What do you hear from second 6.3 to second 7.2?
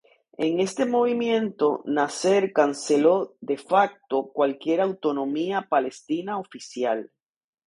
oficial.